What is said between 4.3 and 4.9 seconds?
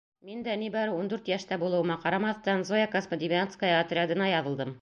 яҙылдым.